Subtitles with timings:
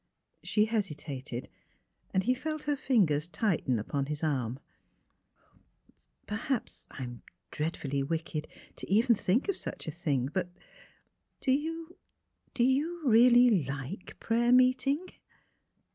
[0.51, 1.47] "She hesitated,
[2.11, 4.57] and he felt her fingers tighten upon his arm."
[6.25, 10.49] Perhaps I'm dreadfully wicked to even think of such a thing; but—
[11.45, 15.05] do you— really like— prayer meeting?